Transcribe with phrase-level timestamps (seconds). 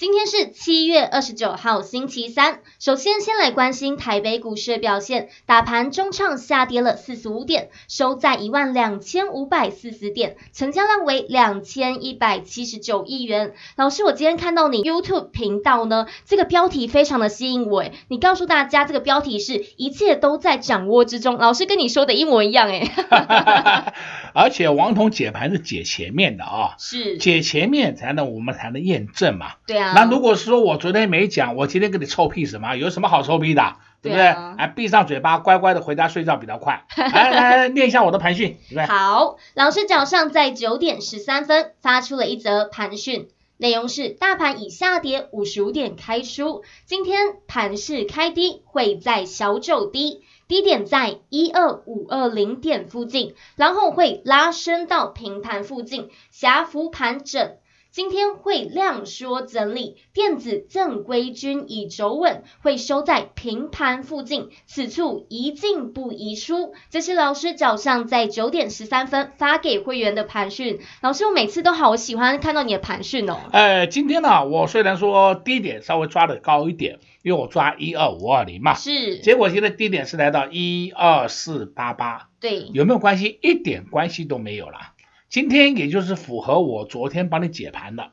[0.00, 2.60] 今天是七月二十九号，星期三。
[2.78, 5.28] 首先，先来关心台北股市的表现。
[5.44, 13.52] 大盘中场下跌了四十五点，收在一万两千五百四十点，成交量为两千一百七十九亿元。
[13.76, 17.82] 老师，我今天看到你 YouTube 频道呢，这个标题非常的吸引我。
[17.82, 21.36] 诶，你告诉大家，这个标题是一切都在掌握之中。
[21.36, 22.90] 老师跟你说的一模一样，诶。
[24.32, 29.56] 而且王彤解盘是解前面的啊，是解前面才能我们才能验证嘛。
[29.66, 29.89] 对啊。
[29.94, 32.76] 那如果说我昨天没讲，我今天跟你臭屁什么？
[32.76, 33.76] 有什么好臭屁的？
[34.02, 34.26] 对不对？
[34.28, 36.86] 哎、啊，闭上嘴巴，乖乖的回家睡觉比较快。
[36.96, 38.86] 来来来，念一下我的盘讯，对不对？
[38.86, 57.56] 好，老师早上在九点十三分发出了一则盘讯，内容是大盘以下跌五十五点开出，今天盘势开低，会在小走低，低点在一二五二零点附近，然后会拉升到平盘附近，狭幅盘整。
[57.92, 66.72] 今天会量缩整理，电子正规军已走稳，会收在平盘附近，此处宜进不宜出。
[66.88, 70.78] 这是老师早上在九点十三分发给会员的盘讯。
[71.02, 73.36] 老师，我每次都好喜欢看到你的盘讯哦。
[73.50, 83.40] 呃，今天呢，我虽然说低点稍微抓的高一点，因为我抓一二五二零嘛，是，结果现在低点是来到一二四八八，对，有没有关系？
[83.42, 84.89] 一点关系都没有了。
[85.30, 88.10] 今天也就是符合我昨天帮你解盘的，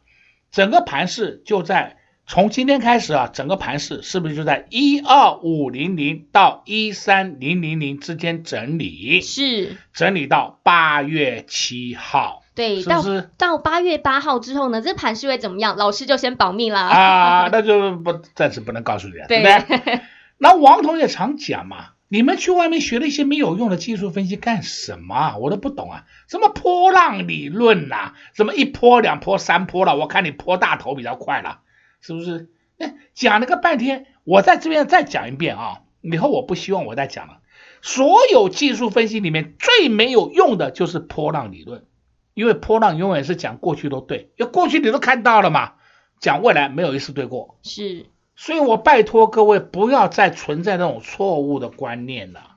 [0.52, 1.97] 整个盘势就在
[2.28, 9.22] 从今天开始啊，整个盘势是不是就在一二五零零到一三零零零之间整理？
[9.22, 12.44] 是，整理到八月七号。
[12.53, 13.30] 对，是不是？
[13.38, 15.75] 到八月八号之后呢，这盘势会怎么样？
[15.75, 20.02] 老师就先保密了啊，那就不暂时不能告诉你了，对，对不对？
[20.38, 21.97] 那王彤也常讲嘛。
[22.09, 25.38] 你们去外面学了一些没有用的技术分析干什么？
[25.38, 26.06] 我都不懂啊！
[26.28, 29.95] 什么波浪理论呐、什么一波两波三波了？
[29.97, 31.59] 我看你波大头比较快了，
[32.00, 32.50] 是不是？
[32.78, 35.81] 那讲了个半天，我在这边再讲一遍啊！
[36.01, 37.40] 以后我不希望我再讲了。
[37.81, 41.85] 所有技术分析里面最没有用的就是波浪理论，
[42.34, 45.73] 因为波浪永远是讲过去都对，因为过去你都看到了嘛，
[46.22, 47.59] 讲未来没有一次对过。
[47.63, 48.06] 是。
[48.38, 52.52] 所以我拜托各位不要再存在那种错误的观念了，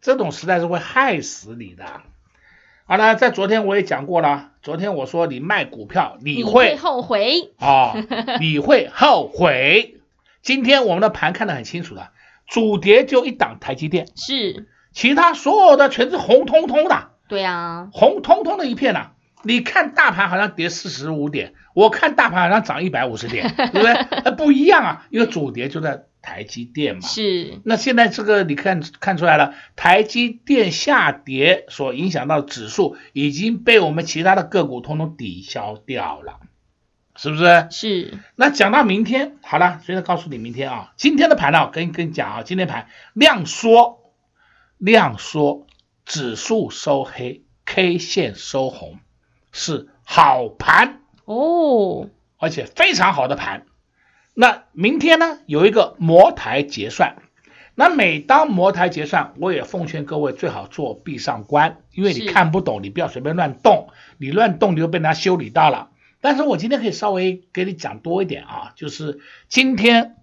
[0.00, 1.84] 这种实在是会害死你的。
[2.86, 7.50] 好了，在昨天我也讲过了，昨天我说你卖股票你会，后悔。
[7.58, 7.94] 啊，
[8.38, 10.00] 你会后悔。
[10.42, 12.10] 今天我们的盘看得很清楚的，
[12.46, 19.12] 主跌就一档台积电，是，其他所有的全是红彤彤的，对啊，红彤彤的一片呐、啊。
[19.46, 24.32] 你看大盘好像跌四十五点，我看大盘好像涨一百五十点，对不对？
[24.32, 27.00] 不一样啊，因为主跌就在台积电嘛。
[27.02, 27.60] 是。
[27.64, 36.40] 那现在这个你看看出来了，台积电下跌所影响到指数已经被我们其他的个股通通抵消掉了，
[37.14, 37.68] 是不是？
[37.70, 38.14] 是。
[38.34, 44.12] 那讲到明天，好了，现在告诉你明天啊，今天的盘呢，跟跟你讲啊，今天盘量缩，
[44.78, 45.66] 量缩，
[46.04, 48.98] 指数收黑，K 线收红。
[49.56, 53.64] 是好盘哦，而且非常好的盘。
[54.34, 57.16] 那明天呢，有一个茅台结算。
[57.74, 65.88] 那每当茅台结算，我也奉劝各位最好做闭上关，因为你看不懂，你不要随便乱动，你乱动你就被人家修理到了。
[66.20, 70.16] 但是我今天可以稍微给你讲多一点啊，就是今天，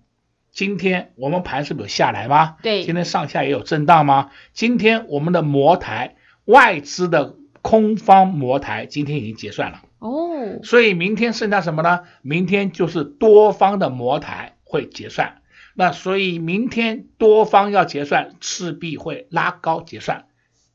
[0.51, 2.57] 今天我们盘是不是有下来吗？
[2.61, 4.29] 对，今天上下也有震荡吗？
[4.53, 7.35] 今天我们的茅台外资的。
[7.63, 12.01] 空方摩台今天已经结算了哦，所以明天剩下什么呢？
[12.21, 15.41] 明天就是多方的摩台会结算，
[15.73, 20.25] 那所以明天多方要结算，势必会拉高结算，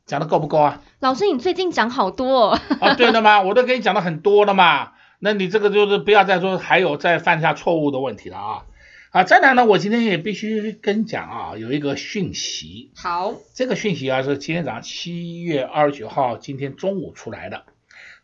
[0.06, 0.80] 讲的够不够啊？
[0.98, 2.60] 老师，你最近讲好多哦。
[2.80, 8.62] 啊，对的嘛，我都给你讲的很多了嘛，那你这个就是不要再说还有再犯下错误的问题了啊。
[9.10, 12.90] 啊，再来呢，我今天也必须跟你讲啊，有一个讯息。
[12.94, 17.64] 好，这个讯息啊是今天早上七月二十九号今天中午出来的。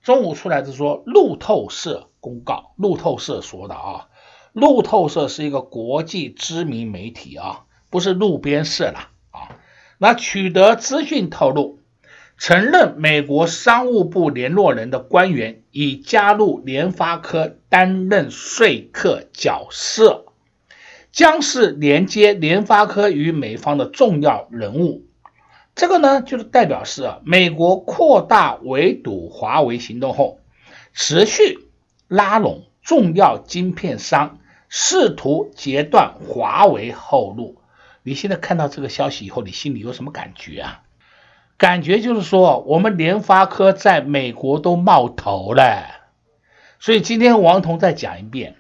[0.03, 4.09] 中午出来是说路透社公告，路透社说的啊，
[4.53, 9.57] 路透社是一个国际知名媒体啊，不是路边社啦啊。
[9.97, 11.79] 那取得资讯透露，
[12.37, 20.24] 承认美国商务部联络人的官员已加入联发科担任说客角色，
[21.15, 25.07] 将是连接联发科与美方的重要人物。
[25.77, 30.41] 这个呢，就是代表是，美国扩大围堵华为行动后，
[30.93, 31.69] 持续
[32.09, 37.61] 拉拢重要晶片商，试图截断华为后路。
[38.03, 40.83] 你现在看到这个消息以后，你心里有什么感觉啊？
[41.57, 45.85] 感觉就是说，我们联发科在美国都冒头了。
[46.81, 48.57] 所以今天王彤再讲一遍，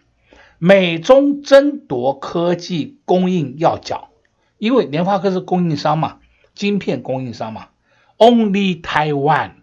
[0.66, 4.08] 美中争夺科技供应要角，
[4.56, 6.20] 因为联发科是供应商嘛。
[6.54, 7.68] 晶片供应商嘛
[8.16, 9.56] ，Only Taiwan，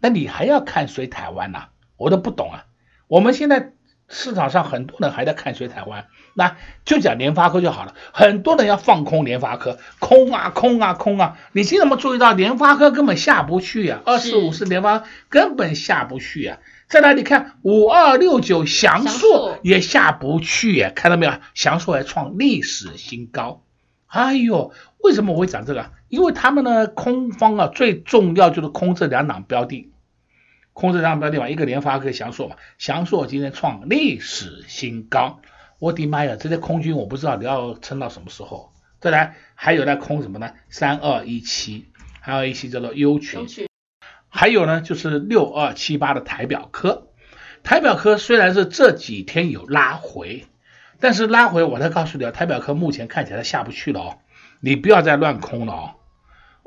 [0.00, 1.68] 那你还要看谁台湾呐？
[1.96, 2.66] 我都不懂啊。
[3.06, 3.74] 我们现在
[4.08, 7.94] 市场上很多人还在看谁台湾，那就讲联发科就好了。
[8.12, 11.36] 很多人要放空联发科，空啊空啊空啊！
[11.52, 14.00] 你现在有没有注意到联发科根本下不去啊？
[14.06, 16.58] 二四五四联发根本下不去啊！
[16.88, 21.32] 再来你看五二六九翔硕也下不去啊，看到没有？
[21.54, 23.62] 翔硕还创历史新高。
[24.06, 24.72] 哎呦，
[25.02, 25.90] 为什么我会讲这个？
[26.08, 29.92] 因为他们呢，空方啊，最重要就是空这两档标的，
[30.78, 35.40] 空这两档标的嘛，一个联发科、祥硕嘛，祥硕今天创历史新高，
[35.80, 38.72] 我的妈呀，这些空军我不知道你要撑到什么时候。
[39.00, 40.52] 再来还有在空什么呢？
[40.68, 41.88] 三二一七，
[42.20, 43.44] 还有一些叫做优群，
[44.28, 47.08] 还有呢就是六二七八的台表科，
[47.64, 50.46] 台表科虽然是这几天有拉回，
[51.00, 54.18] 但是拉回我再告诉你啊，台表科目前看起来下不去了哦，
[54.60, 55.94] 你不要再乱空了哦。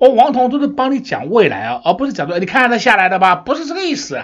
[0.01, 4.19] 我王彤都是帮你讲未来啊，而不是讲说你看它下来的吧，不是这个意思。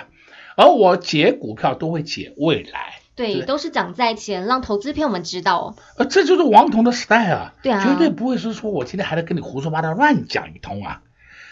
[0.56, 5.76] 而我解股票都会解未来，对，对都是讲在前，让投资朋友们知道。
[5.98, 11.04] 呃，这就是王彤的啊，对啊，绝对不会是说我今天还在跟你胡说八道乱讲一通啊。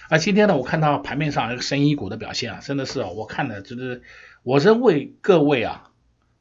[0.09, 4.01] 啊，今天呢，我看到盘面上那个生医股的表现啊，真的是我看的就是，
[4.41, 5.91] 我认为各位啊，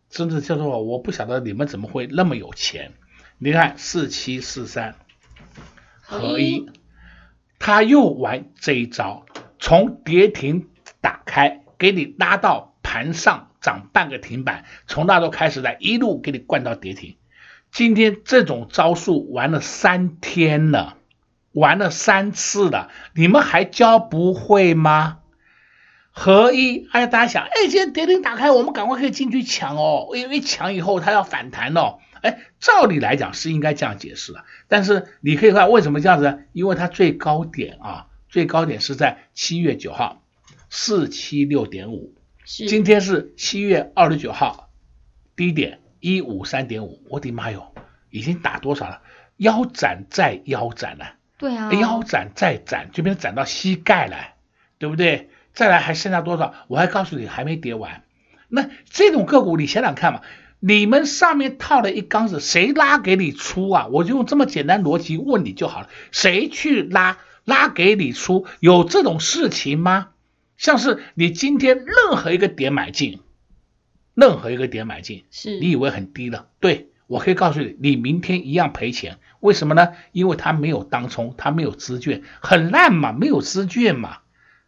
[0.09, 2.93] 真的叫做我不晓得你们怎么会那么有钱。
[3.37, 4.95] 你看四七四三
[6.01, 6.67] 合一。
[7.59, 9.25] 他又玩这一招，
[9.59, 10.69] 从跌停
[11.01, 17.17] 打开，给你拉到盘上涨半个停板，从那时候开始来一路给你灌到跌停。
[17.71, 20.97] 今天这种招数玩了三天了，
[21.53, 25.19] 玩了三次了，你们还教不会吗？
[26.11, 31.99] 合一，哎，大家想，哎，今天跌停打开，我们赶快可以进去抢哦，因为抢以后它要反弹哦。
[32.25, 36.39] 哎，照理来讲是应该这样解释的，但是你可以看为什么这样子呢？
[36.55, 40.23] 因为它最高点啊，最高点是在七月九号
[40.71, 42.15] 四七六点五，
[42.47, 44.71] 今天是七月二十九号，
[45.37, 47.75] 低点一五三点五，我的妈哟，
[48.09, 49.03] 已经打多少了？
[49.37, 54.17] 腰斩再腰斩了，对啊，腰斩再斩，这边斩到膝盖了，
[54.79, 55.29] 对不对？
[55.53, 56.55] 再来还剩下多少？
[56.69, 58.03] 我还告诉你还没跌完，
[58.49, 60.23] 那这种个股你想想看嘛。
[60.67, 63.87] 你们上面套了一缸子，谁拉给你出啊？
[63.89, 68.47] 我就用这么简单逻辑问你就好了，谁去拉拉给你出？
[68.61, 70.09] 有这种事情吗？
[70.57, 73.21] 像是你今天任何一个点买进，
[74.15, 76.47] 任何一个点买进，是你以为很低了？
[76.61, 79.19] 对，我可以告诉你，你明天一样赔钱。
[79.41, 79.91] 为什么呢？
[80.13, 84.21] 因为它没有当冲，它没有资券，很烂嘛，没有资券嘛，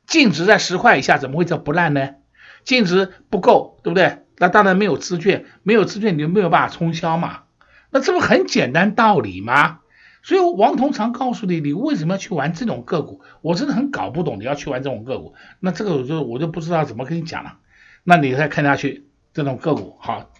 [0.06, 2.16] 净值在十块以下，怎么会叫不烂呢？
[2.64, 4.25] 净值不够，对不对？
[4.38, 7.42] 那当然没有资券，没有资券你就没有办法冲销嘛。
[7.90, 9.80] 那这不很简单道理吗？
[10.22, 13.22] 所以王彤常告诉你，你为什么要去玩这种个股？
[13.42, 15.34] 我真的很搞不懂你要去玩这种个股。
[15.60, 17.58] 那这个我就我就不知道怎么跟你讲了。
[18.02, 20.30] 那你再看下去，这种个股好，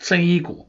[0.00, 0.68] 生医股，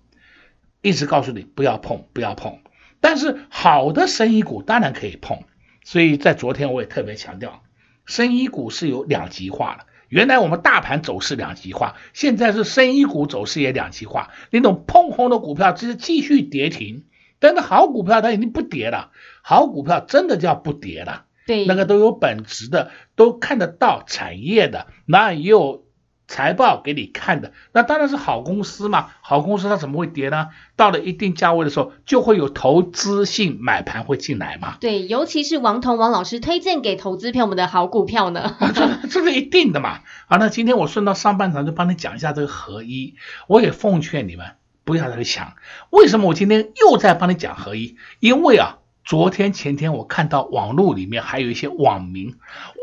[0.82, 2.60] 一直告诉你不要碰，不要碰。
[3.02, 5.40] 但是好的生医股当然可以碰。
[5.84, 7.64] 所以在昨天我也特别强调，
[8.06, 9.86] 生医股是有两极化的。
[10.10, 14.32] 原来我们大盘走势两极化，现在是深一股走势也两极化。
[14.52, 17.06] 那种碰红的股票只是继续跌停，
[17.40, 19.12] 但是好股票它已经不跌了，
[19.42, 21.26] 好股票真的叫不跌了。
[21.46, 25.87] 对，那个都有本质的，都看得到产业的，那也有。
[26.28, 29.12] 财报给你看的，那当然是好公司嘛。
[29.22, 30.50] 好公司它怎么会跌呢？
[30.76, 34.76] 到了一定价位的时候，就会有投资性买盘会进来嘛。
[34.82, 38.58] 对，尤其是王彤王老师推荐给投资朋友们的好股票呢。
[38.76, 40.02] 这这是一定的嘛。
[40.28, 43.16] 好，那今天我顺道上半场就帮你讲一下这个合一。
[43.48, 44.48] 我也奉劝你们
[44.84, 45.54] 不要再想。
[45.90, 47.96] 为什么我今天又在帮你讲合一？
[48.20, 48.80] 因为啊。
[49.08, 52.36] 昨天前天我看到网络里面还有一些网民，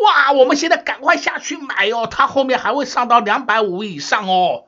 [0.06, 4.64] 哇，我们现在赶快下去买哦，它后面还会上到两百五以上哦，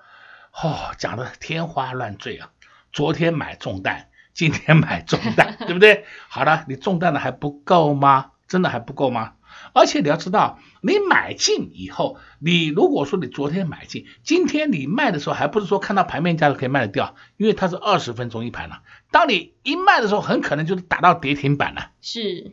[0.52, 2.50] 哦，讲的天花乱坠啊！
[2.92, 6.04] 昨天买中弹，今天买中弹， 对不对？
[6.28, 8.32] 好了，你中弹的还不够吗？
[8.46, 9.32] 真的还不够吗？
[9.76, 18.80] 而且你要知道，你买进以后，你如果说你昨天买进，今天你卖的时候，还不是说看到盘面价就可以卖得掉，因为它是二十分钟一盘了。
[19.10, 21.90] 当你一卖的时候，很可能就是打到跌停板了。
[22.00, 22.52] 是，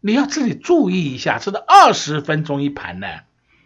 [0.00, 3.08] 你要自己注意一下，这是二十分钟一盘呢，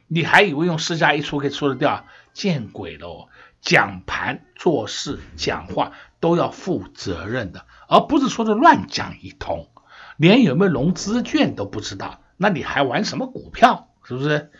[0.09, 2.05] 你还以为用市价一出可以出得掉？
[2.33, 3.29] 见鬼喽！
[3.61, 9.69] 讲盘、做事、讲话都要负责任的，而不是说的乱讲一通，
[10.17, 12.21] 连有没有融资券都不知道。
[12.39, 13.91] 那你还玩什么股票？
[14.05, 14.51] 是不是？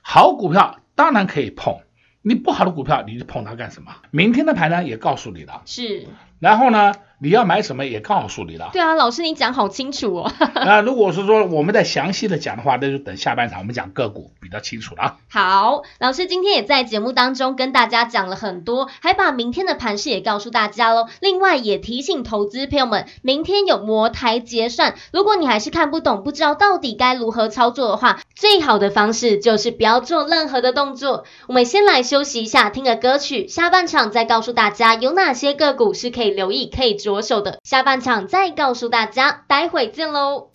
[0.00, 1.80] 好股票当然可以碰，
[2.22, 3.96] 你不好的股票你去碰它干什么？
[4.12, 5.62] 明天的盘呢也告诉你了。
[5.64, 6.06] 是。
[6.42, 8.70] 然后呢，你要买什么也告诉你了。
[8.72, 10.32] 对啊，老师你讲好清楚哦。
[10.56, 15.16] 那如果是说我们再详细的讲的话，那就等下半场我们讲个股比较清楚了啊。
[15.30, 21.06] 好，老师今天也在节目当中跟大家讲了很多，还把明天的盘势也告诉大家喽。
[21.20, 31.22] 另外也提醒投资朋友们，明天有摩台结算，如果你还是看不懂，不知道到底该如何操作的话，最好的方式就是不要做任何的动作。
[31.46, 37.58] 我们先来休息一下，听个歌曲，下半场再告诉大家有哪些个股是可以留意、可以着手的。
[37.62, 40.50] 下半场再告诉大家，待会见喽！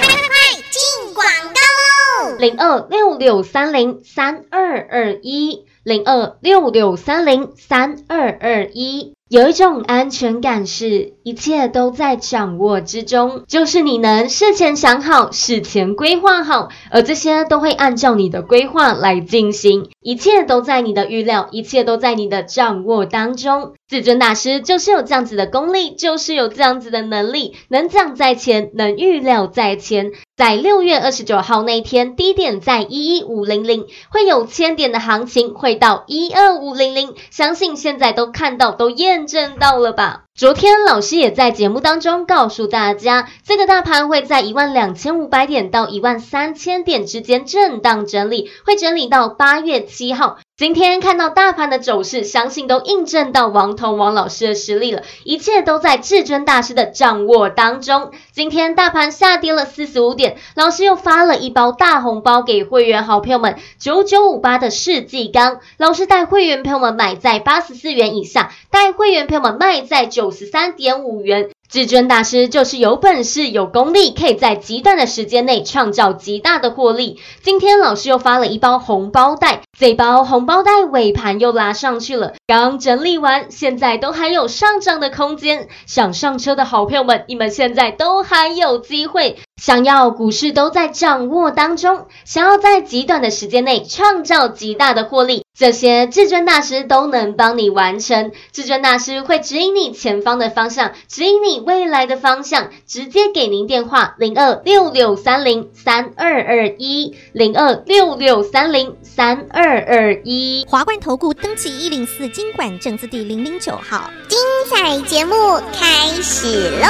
[0.00, 2.36] 快快快，进广告喽！
[2.38, 9.14] 零二六六三零三二二一，零二六六三零三二二一。
[9.30, 23.74] 有一种安全感是，一切都在掌握之中，就是你能事前想好，事前规划好，而这些都会按照你的规划来进行，一切都在你的预料，一切都在你的掌握当中。
[23.86, 30.12] 至尊大师就是有这样子的功力，就是有这样子的能力，能讲在前，能预料在前。
[30.38, 40.22] 在六月二十九号那天，低点在一一五零零，会有千点的行情，会到一二五零零，相信现在都看到，都验证到了吧？
[40.36, 50.38] 昨天老师也在节目当中告诉大家，这个大盘会在一万两千五百点到一万三千点之间震荡整理，会整理到八月七号。
[50.58, 58.10] 今天看到大盘的走势，相信都印证到王彤王老师的实力了，一切都在至尊大师的掌握当中。
[58.32, 71.50] 今天大盘下跌了四十五点，老师又发了一包大红包给会员好朋友们，九九五八的世纪钢，老师带会员朋友们买在八十四元以下，带会员朋友们卖在九十三点五元。
[71.70, 77.20] 至尊大师就是有本事、有功力，可以在极短的时间内创造极大的获利。
[77.42, 85.68] 今天老师又发了一包红包袋，这包红包袋尾盘又拉上去了，刚整理完，现在都还有上涨的空间。
[85.84, 89.36] 想上车的好朋友们，你们现在都还有机会。
[89.60, 98.30] 想要股市都在掌握当中，想要在极短的时间内创造极大的获利，这些至尊大师都能帮你完成。
[98.52, 110.64] 至尊大师会指引你前方的方向，指引你未来的方向，直接给您电话零二六六三零三二二一零二六六三零三二二一。
[110.68, 114.38] 华冠投顾登记一零四金管证字第零零九号，精
[114.70, 115.34] 彩节目
[115.72, 116.86] 开始喽！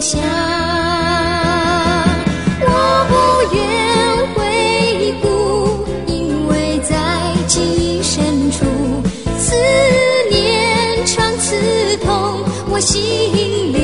[0.00, 0.18] 想，
[2.62, 2.66] 我
[3.10, 3.12] 不
[3.54, 3.60] 愿
[4.34, 6.96] 回顾，因为在
[7.46, 8.64] 记忆深处，
[9.38, 9.54] 思
[10.30, 13.76] 念常刺痛我心里。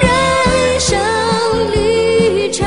[0.00, 0.10] 人
[0.80, 0.98] 生
[1.72, 2.66] 旅程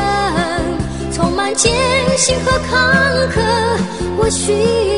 [1.11, 1.73] 充满艰
[2.17, 3.41] 辛和坎坷，
[4.15, 4.92] 我需。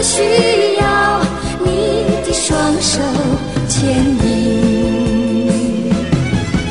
[0.00, 0.22] 我需
[0.80, 1.20] 要
[1.62, 1.68] 你
[2.24, 3.02] 的双手
[3.68, 3.86] 牵
[4.24, 5.46] 引。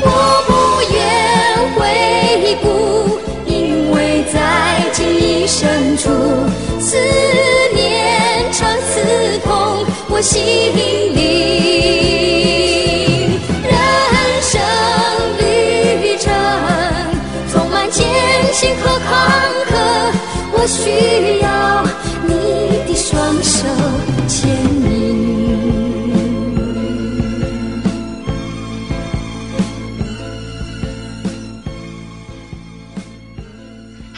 [0.02, 0.04] 我
[0.48, 0.50] 不
[0.92, 0.98] 愿
[1.76, 1.78] 回
[2.60, 2.66] 顾，
[3.46, 4.34] 因为在
[4.90, 6.10] 记忆深处，
[6.80, 6.96] 思
[7.72, 10.42] 念常刺痛我心
[10.74, 11.10] 灵。
[19.12, 19.39] 我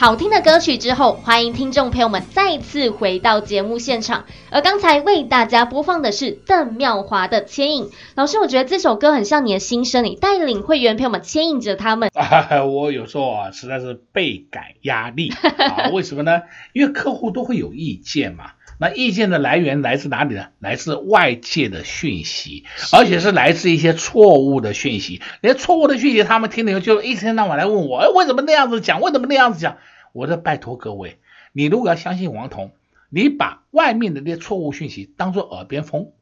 [0.02, 4.24] 好听的歌曲之后，欢迎听众朋友们再次回到节目现场。
[4.50, 7.84] 而刚才为大家播放的是邓妙华的《牵引》。
[8.16, 12.10] 老师，我觉得这首歌很像你的心声，你带领会员朋友们牵引着他们。
[12.14, 15.90] 啊， 我有时候啊，实在是倍感压力啊。
[15.92, 16.42] 为什么呢？
[16.72, 18.54] 因为客户都会有意见嘛。
[18.80, 20.46] 那意见的来源来自哪里呢？
[20.58, 25.20] 来自外界的讯息，而且是来自一些错误的讯息。
[25.40, 29.00] 连错误的讯息，他们听了以后就一天到晚来问我，哎，为什么那样子讲？
[29.00, 29.76] 为什么那样子讲？
[30.12, 31.18] 我在拜托各位，
[31.52, 32.72] 你如果要相信王彤，
[33.10, 36.12] 你把外面的那些错误讯息当做耳边风。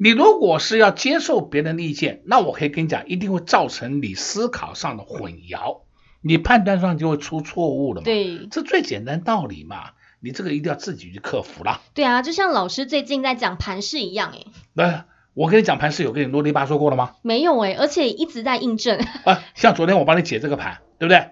[0.00, 5.80] 你如果是要接受别人的意见，那我可以跟你讲，一定会造成你思考上的混淆，
[6.20, 8.04] 你判断上就会出错误了嘛。
[8.04, 9.90] 对，这最简单道理嘛，
[10.20, 11.80] 你这个一定要自己去克服了。
[11.94, 17.14] 对啊，就像老师最近在讲盘势一样，诶那我跟你讲盘势，有跟你啰里吧嗦过了吗？
[17.22, 19.00] 没有诶，而且一直在印证。
[19.24, 21.30] 啊，像昨天我帮你解这个盘，对不对？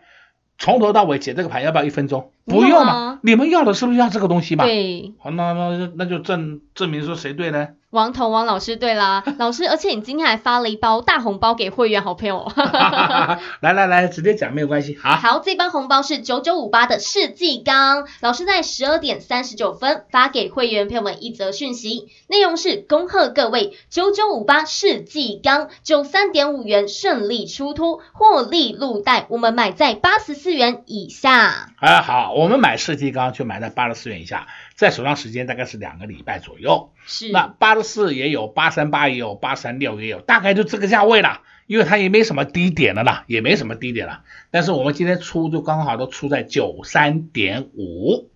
[0.59, 2.31] 从头到尾解这个牌要不要一分钟？
[2.45, 4.65] 不用嘛，你们要的是不是要这个东西嘛？
[4.65, 7.69] 对，好，那那那就证证明说谁对呢？
[7.97, 12.53] 王彤王老师对啦， 老师，而且你今天还发了一包大红包给会员好朋友。
[13.61, 14.99] 来来来，直接讲没有关系。
[15.03, 31.71] 好，好，这包红包是九九五八的世纪钢，老师在十二点三十九分发给会员朋友们一则讯息，内容是恭贺各位九九五八世纪钢九三点五元顺利出脱，获利入袋，我们买在八十四元以下。
[31.81, 34.47] 啊，好，我们买世纪钢就买在八十四元以下。
[34.77, 44.23] 在手上时间大概是两个礼拜左右，是那八十四也有，八三八也有，八三六也有，大概就这个价位了，因为它也没什么低点了啦，也没什么低点了。
[44.51, 48.29] 但是我们今天出就刚好都出在九三点五，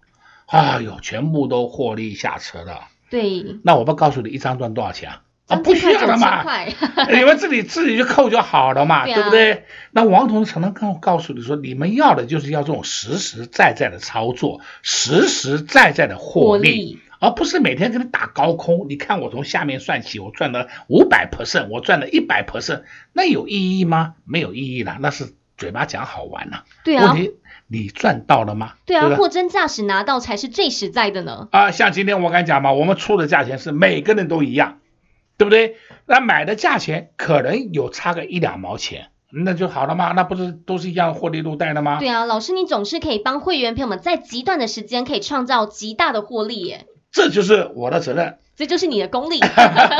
[0.46, 2.88] 哎呦，全部都获利下车了。
[3.10, 5.22] 对，那我不告诉你一张赚多少钱啊？
[5.50, 6.44] 啊，不需要了嘛，
[7.10, 9.64] 你们自己自己去扣就好了嘛，对，啊、对不对？
[9.90, 18.86] 那王同志常常告告诉你说，你们要的就是要这种实实在在的操作，实实在在的获利，而不是每天给你打高空。
[18.88, 22.82] 你看我从下面算起，我赚了五百 percent，我赚了一百 percent，
[23.12, 24.14] 那有意义吗？
[24.24, 26.64] 没有意义了，那是嘴巴讲好玩了。
[26.84, 27.34] 对啊，问题
[27.66, 28.74] 你赚到了吗？
[28.86, 31.48] 对啊，货真价实拿到才是最实在的呢。
[31.50, 34.78] 啊，像今天我跟你讲嘛，我们出的价钱是每个人都一样。
[35.40, 35.76] 对不对？
[36.04, 41.98] 那买的价钱可能有差个一两毛钱，那就好了嘛，那不是都是一样获利入袋的吗？
[41.98, 46.84] 对啊，老师你总是可以帮会员朋友们在极短的时间可以创造极大的获利耶。
[47.10, 49.40] 这就是我的责任，这就是你的功力。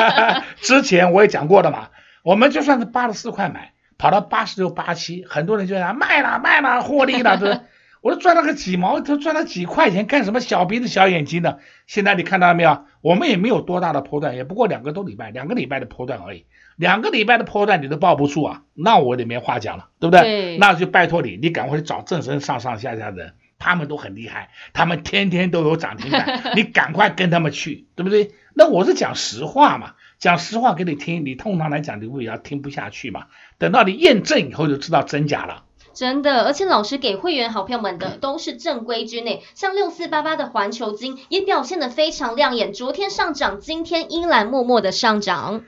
[0.61, 1.89] 之前我也讲过的嘛，
[2.23, 7.63] 我们就算是八十四块买，跑到八十六、八七，很多人就讲卖了卖了，获利了，这。
[8.01, 11.59] 我都赚了个几毛，都赚了几块钱，干什么小鼻子小眼睛的？
[11.87, 12.85] 现在你看到了没有？
[13.03, 16.47] 我们也没有多大的波段，也不过两个多礼拜，两个礼拜的波段而已。
[16.77, 20.21] 两个礼拜的波段你都抱不住啊，那我也没话讲了，对不对？
[20.23, 20.59] 对。
[20.59, 28.31] 那就拜托你，你赶快去找正身上上下下的人，他们都很厉害，他们天天都有涨停板， 你赶快跟他们去，对不对？
[28.55, 33.27] 那我是讲实话嘛，讲实话给你听，你通常来讲你也要听不下去嘛。
[33.59, 35.65] 等到你验证以后就知道真假了。
[35.93, 45.65] 真的，而且老师给会员好朋友们的都是正规军诶，像六四八八的环球金也表现得非常亮眼，昨天上涨，今天依然默默的上涨。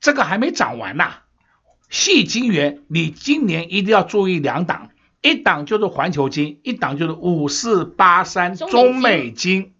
[0.00, 1.04] 这个还没涨完呢，
[1.90, 4.90] 矽晶圆，你今年一定要注意两档，
[5.22, 9.72] 一档就是环球金，一档就是五四八三中美金，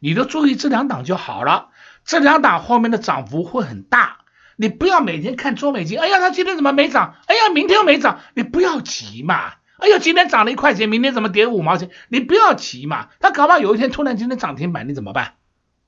[0.00, 1.68] 你都注意这两档就好了，
[2.04, 4.17] 这两档后面的涨幅会很大。
[4.60, 7.14] 你不要每天看中美金，哎呀，它今天怎么没涨？
[7.26, 9.52] 哎呀，明天又没涨，你不要急嘛。
[9.78, 11.90] 哎呀，今天涨了一块钱，明天怎么跌五毛钱？
[12.08, 13.10] 你不要急嘛。
[13.20, 15.34] 它搞不好有一天突然今天涨停板，你怎么办？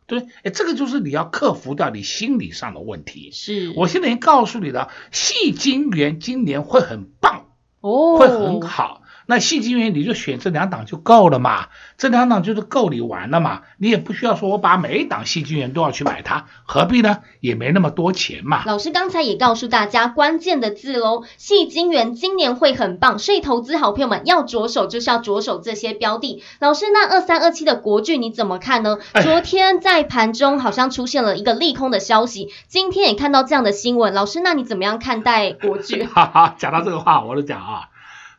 [0.06, 0.20] 对？
[0.44, 3.30] 哎，这个就是你要克服掉你心理上的问题。
[3.32, 7.46] 是，我现在已经告诉你了，细金元今年会很棒，
[7.80, 8.99] 哦，会很好。
[9.30, 17.18] 那矽晶圆你就选这两档就够了嘛，这两档就是够你玩了嘛，你也不需要说我把每一档矽晶圆都要去买它，何必呢？
[17.38, 18.64] 也没那么多钱嘛。
[18.66, 26.42] 老师刚才也告诉大家关键的字喽，细金元今年会很棒，所以投资好朋友们要着手就是要着手这些标的。
[26.58, 28.98] 老师，那二三二七的国剧你怎么看呢？
[29.22, 36.02] 昨天在盘中好像出现了一个利空的消息，今天也看到这样的新闻，老师，那你怎么样看待国剧？
[36.10, 37.89] 哈哈，讲到这个话，我就讲啊。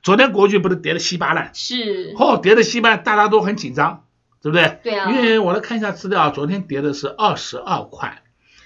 [0.03, 4.05] 昨天国剧不是跌的稀巴烂，是，哦，跌的稀巴烂，大家都很紧张，
[4.41, 4.79] 对不对？
[4.83, 5.11] 对啊。
[5.11, 8.23] 因为我来看一下资料，昨天跌的是二十二块，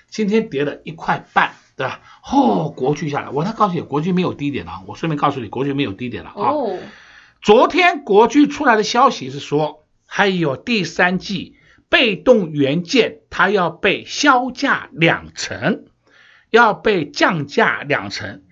[0.09, 1.99] 今天跌了一块半，对吧？
[2.31, 6.51] 哦，国剧下来，我再告诉你，国剧没有低点了，我顺便告诉你，国剧没有低点了啊。
[6.51, 6.79] 哦。
[7.41, 11.57] 昨天国剧出来的消息是说，还有第三季
[11.89, 15.83] 被动元件它要被削价两成，
[16.49, 18.43] 要被降价两成。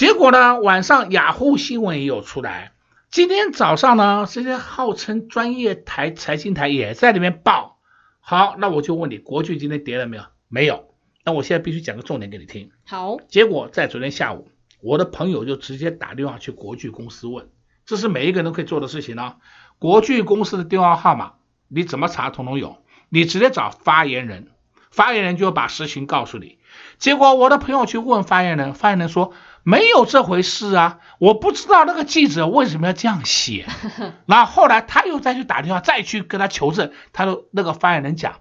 [0.00, 2.72] 结果呢，晚上雅虎新闻也有出来。
[3.10, 7.76] 今天早上呢，这些号称专业台财经台也在里面报。
[8.18, 10.22] 好，那我就问你，国巨今天跌了没有？
[10.48, 10.94] 没有。
[11.22, 12.70] 那我现在必须讲个重点给你听。
[12.86, 13.18] 好。
[13.28, 17.50] 结果在昨天下午，我的朋友就直接打电话去国巨公司问，
[17.84, 19.34] 这是每一个人都可以做的事情呢。
[19.78, 21.34] 国巨公司的电话号码，
[21.68, 22.78] 你怎么查，统统有。
[23.10, 24.48] 你直接找发言人，
[24.90, 26.56] 发言人就会把实情告诉你。
[26.96, 29.34] 结果我的朋友去问发言人，发言人说。
[29.62, 30.98] 没有这回事啊！
[31.18, 33.66] 我不知道那个记者为什么要这样写。
[34.26, 36.92] 然后后来他又再去打电话，再去跟他求证。
[37.12, 38.40] 他说那个发言人讲：“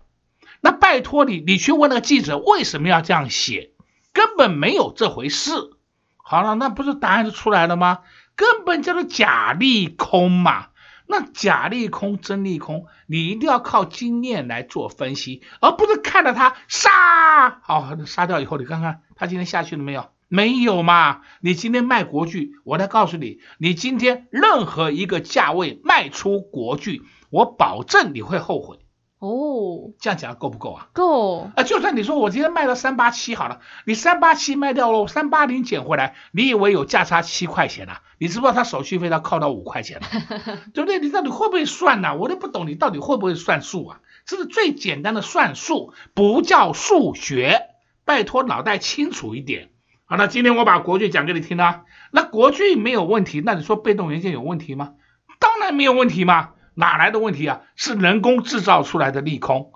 [0.61, 3.71] 那拜托你，你去问那个记者为什么要这样写，
[4.13, 5.51] 根本没有这回事。”
[6.23, 7.99] 好了，那不是答案就出来了吗？
[8.35, 10.67] 根本叫做假利空嘛。
[11.11, 17.59] 那假利空真利空，你一定要靠经验来做分析，而不是看着他杀。
[17.63, 20.11] 好，杀掉以后，你看看他今天下去了没有？
[20.29, 21.21] 没有嘛？
[21.41, 28.77] 你今天卖国剧，我来告诉你，你今天任何一个价位卖出国剧，我保证你会后悔。
[29.17, 30.87] 哦，这样讲够不够啊？
[30.93, 31.49] 够。
[31.55, 38.01] 啊，就算你说我今天卖到三八七好了，你三八七卖掉了，三八零捡回来，你以为有价差七块钱啊？
[38.17, 40.07] 你知不知道他手续费要扣到五块钱了？
[40.73, 40.99] 对不对？
[40.99, 42.13] 你到底会不会算呢、啊？
[42.15, 43.99] 我都不懂你到底会不会算数啊？
[44.25, 47.61] 这是最简单的算数，不叫数学，
[48.05, 49.68] 拜托脑袋清楚一点。
[50.11, 54.93] 好，那今天我把国剧讲给你听了，那国剧没有问题，那你说被动元件有问题吗？
[55.39, 57.61] 当然没有问题嘛，哪来的问题啊？
[57.75, 59.71] 是人工制造出来的利空。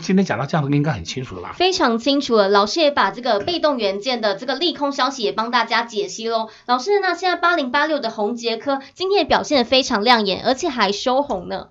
[0.00, 1.52] 今天讲到这样子，应该很清楚了吧？
[1.52, 6.48] 非常清楚了，老师也把这个被动元件的这个利空消息也帮大家解析喽。
[6.64, 11.68] 老师，那现在八零八六的宏杰科今天也表现的非常亮眼，而且还收红呢。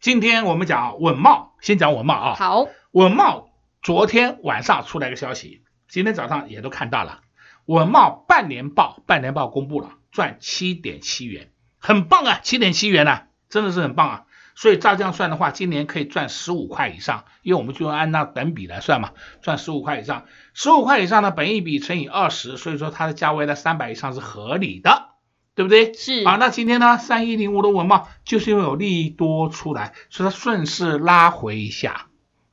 [0.00, 2.34] 今天我们讲稳茂，先讲稳茂啊。
[2.38, 3.50] 好，稳茂
[3.82, 7.20] 昨天晚上出来个消息，今天早上也都看到了。
[7.66, 14.24] 稳懋半年报，半年报公布了，赚七点七元，很棒啊，七点七元啊，真的是很棒啊。
[14.56, 19.10] 所以照这样算的话，今年可以赚十五块以上，因为我们就按那等比来算嘛，
[19.42, 25.08] 赚十五块以上，十五块以上呢，本一比乘以二十，所以说它的价位在三百以上是合理的，
[25.56, 25.92] 对不对？
[25.94, 32.06] 是啊，那今天呢，三一零五的文茂就是因为有利多出来，所以它顺势拉回一下，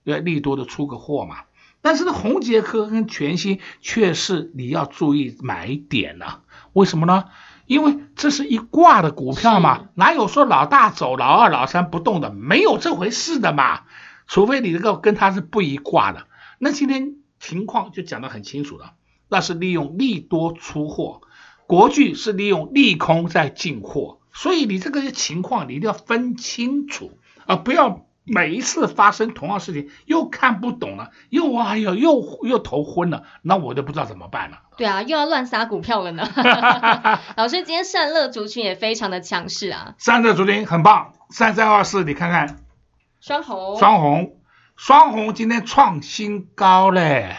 [0.03, 1.41] 因为利多的出个货嘛。
[1.81, 6.41] 但是呢，红杰科跟全新却是你要注意买点呢，啊，
[6.73, 7.25] 为什么呢？
[7.65, 12.29] 因为这是一挂的股票嘛，哪有说老大走，老二、老三不动的？
[12.31, 13.81] 没有这回事的嘛，
[14.27, 16.27] 除非你这个跟他是不一挂的。
[16.59, 18.93] 那今天情况就讲得很清楚了，
[19.29, 21.21] 那是利用利多出货，
[21.65, 27.11] 国巨是利用利空在进货，所以你这个情况你一定要分清楚
[27.47, 28.05] 啊，不要。
[28.23, 34.59] 每一次发生同样事情，又看不懂了，又哎呀，又又头昏了，那我就不知道怎么办了。
[34.77, 36.23] 对啊，又要乱杀股票了呢。
[37.35, 39.95] 老师，今天散热族群也非常的强势啊。
[39.97, 42.59] 散热族群很棒，三三二四，你看看。
[43.19, 43.77] 双红。
[43.77, 44.37] 双红，
[44.75, 47.37] 双红今天创新高嘞。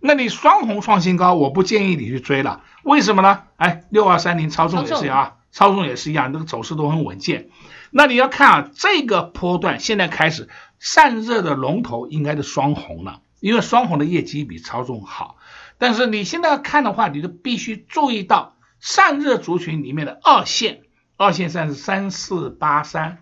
[0.00, 2.62] 那你双红创新高，我不建议你去追了。
[2.82, 3.44] 为什么呢？
[3.56, 7.48] 哎，六二三零超重也是啊，超重也是一样，那个走势都很稳健。
[7.96, 10.48] 那你要看啊，这个波段现在开始
[10.80, 15.36] 散热的龙头应该是双红了，因为双红的业绩比超重好。
[15.78, 20.80] 但是你现在要看的话，你就必须注意到散热族群里面的二线，
[21.16, 23.18] 二线算是三四八三，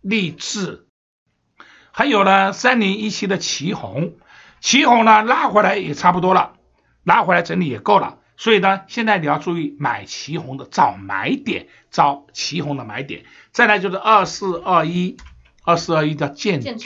[0.00, 0.86] 力智，
[1.92, 4.14] 还有呢三零一七的奇鋐，
[4.60, 6.54] 奇鋐呢拉回来也差不多了，
[7.04, 8.18] 拉回来整理也够了。
[8.40, 13.24] 所以呢，现在你要注意买旗红的找买点，找旗红的买点。
[13.52, 15.18] 再来就是二四二一，
[15.62, 16.78] 二四二一叫见准，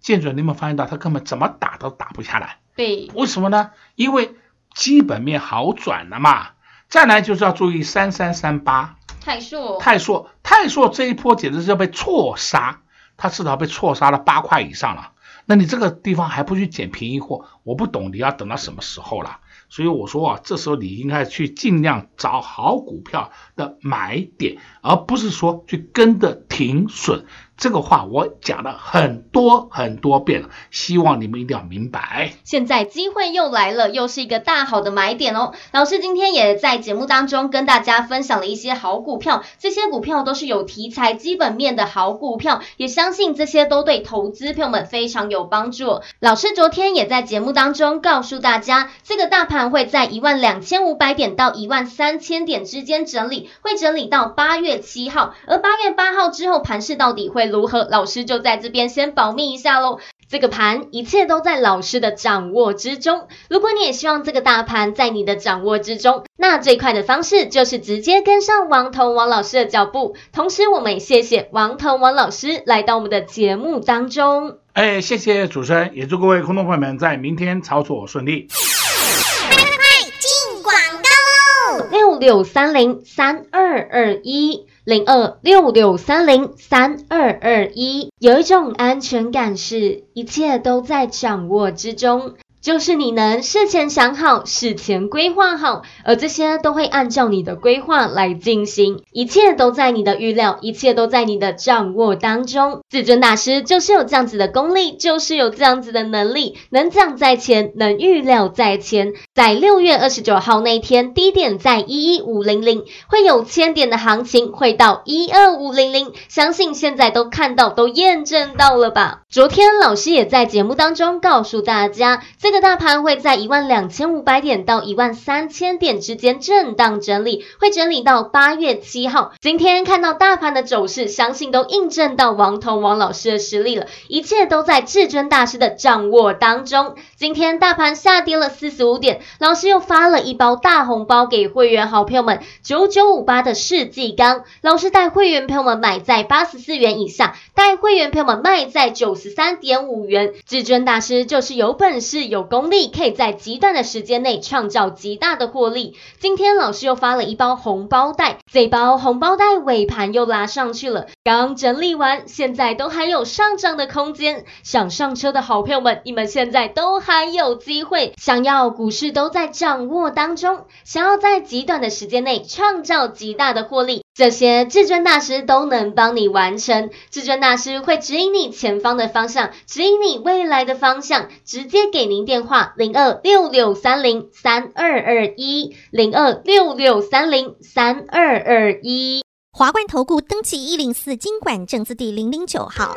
[0.00, 2.56] 见准，你有没有发现到它根本怎么打都打不下来？
[2.74, 3.70] 对，为什么呢？
[3.94, 4.34] 因为
[4.74, 6.48] 基本面好转了嘛。
[6.88, 12.80] 再来就是要注意三三三八，泰硕，泰硕，泰硕这一波简直是要被错杀，
[13.16, 15.12] 他至少被错杀了八块以上了。
[15.46, 19.38] 那你这个地方还不去捡便宜货，我不懂你要等到什么时候了。
[19.72, 27.24] 所以我说啊，这时候你应该去尽量找好股票的买点，而不是说去跟着停损。
[27.62, 32.32] 这个话我讲了很多很多遍了，希望你们一定要明白。
[32.42, 35.52] 现在机会又来了，又是一个大好的买点哦。
[35.70, 46.00] 老师今天也在节目当中跟大家分享了一些好股票，这些股票都是有题材、基本面的好股票，也相信这些都对投资朋友们非常有帮助。
[46.18, 57.86] 老师昨天也在节目当中告诉大家，这个大盘会在一万两千五百点到一万三千点之间整理，会整理到八月七号，而八月八号之后盘势到底会如何？
[57.88, 60.00] 老师就在这边先保密一下喽。
[60.28, 63.28] 这个盘一切都在老师的掌握之中。
[63.50, 70.16] 如果你也希望这个大盘在你的掌握之中，那最快的方式就是直接跟上王彤王老师的脚步。
[70.32, 74.56] 同时，我们也谢谢王彤王老师来到我们的节目当中。
[74.72, 78.48] 哎，谢谢主持人，也祝各位空众朋友们在明天操作顺利。
[78.48, 81.88] 快快快进广告喽！
[81.90, 84.66] 六六三零三二二一。
[84.84, 92.34] 零二六六三零三二二一，有一种安全感，是一切都在掌握之中。
[92.62, 102.82] 就是你能事前想好，事前规划好，而这些都会按照你的规划来进行，一切都在你的预料，一切都在你的掌握当中。
[102.88, 109.12] 至尊大师就是有这样子的功力，就是有这样子的能力，能讲在前，能预料在前。
[109.34, 119.22] 在六月二十九号那天，低点在一一五零零，会有千点的行情，会到一二五零零，相信现在都看到，都验证到了吧？
[119.28, 122.51] 昨天老师也在节目当中告诉大家，这。
[122.52, 129.32] 这个大盘会在一万两千五百点到一万三千点之间震荡整理，会整理到八月七号。
[129.40, 133.86] 今天看到大盘的走势，相信都印证到王彤王老师的实力了。
[134.06, 136.96] 一切都在至尊大师的掌握当中。
[137.16, 150.34] 今天大盘下跌了四十五点，老师又发了一包大红包给会员好朋友们，九九五八的世纪钢，老师带会员朋友们买在八十四元以下，带会员朋友们卖在九十三点五元。
[150.46, 152.41] 至尊大师就是有本事有。
[152.42, 155.96] 功力可以在极短的时间内创造极大的获利。
[156.18, 164.44] 今天老师又发了一包红包袋，这包红包袋尾盘又拉上去了，刚整理完，现在都还有上涨的空间。
[164.62, 168.14] 想上车的好朋友们，你们现在都还有机会。
[168.16, 174.02] 想要股市都在掌握当中，想要在极短的时间内创造极大的获利。
[174.14, 189.24] 这些至尊大师都能帮你完成，至尊大师会指引你前方的方向，指引你未来的方向，直接给您电话零二六六三零三二二一零二六六三零三二二一。
[189.50, 192.96] 华冠投顾登记一零四经管证字第零零九号。